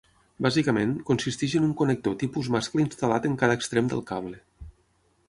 Bàsicament, 0.43 0.93
consisteix 1.09 1.53
en 1.59 1.67
un 1.67 1.75
connector 1.81 2.17
tipus 2.23 2.49
mascle 2.57 2.83
instal·lat 2.85 3.29
en 3.31 3.37
cada 3.43 3.59
extrem 3.61 3.93
del 3.93 4.03
cable. 4.13 4.41